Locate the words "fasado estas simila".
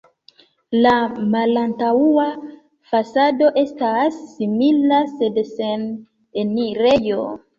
2.93-5.03